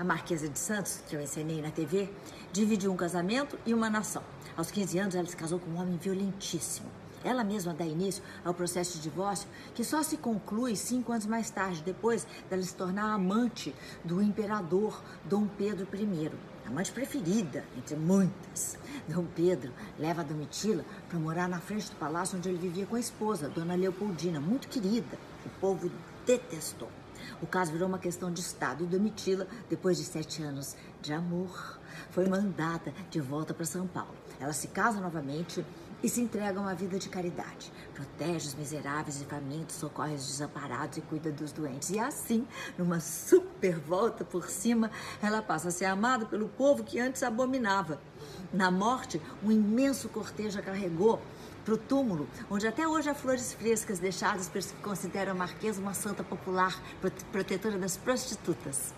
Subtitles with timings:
[0.00, 2.08] a Marquesa de Santos, que eu ensinei na TV,
[2.50, 4.22] dividiu um casamento e uma nação.
[4.56, 6.88] Aos 15 anos, ela se casou com um homem violentíssimo.
[7.22, 11.50] Ela mesma dá início ao processo de divórcio, que só se conclui cinco anos mais
[11.50, 16.30] tarde, depois dela se tornar amante do imperador Dom Pedro I,
[16.66, 18.78] amante preferida entre muitas.
[19.06, 22.96] Dom Pedro leva a Domitila para morar na frente do palácio onde ele vivia com
[22.96, 25.18] a esposa, Dona Leopoldina, muito querida.
[25.44, 25.90] O povo
[26.24, 26.88] detestou.
[27.42, 31.78] O caso virou uma questão de Estado e Domitila, depois de sete anos de amor,
[32.10, 34.14] foi mandada de volta para São Paulo.
[34.38, 35.64] Ela se casa novamente
[36.02, 37.72] e se entrega a uma vida de caridade.
[37.94, 41.90] Protege os miseráveis e famintos, socorre os desamparados e cuida dos doentes.
[41.90, 42.46] E assim,
[42.78, 44.90] numa super volta por cima,
[45.22, 48.00] ela passa a ser amada pelo povo que antes abominava.
[48.52, 51.20] Na morte, um imenso cortejo a carregou
[51.64, 55.80] para o túmulo, onde até hoje há flores frescas deixadas pelos que consideram a Marquesa
[55.80, 56.80] uma santa popular,
[57.30, 58.94] protetora das prostitutas.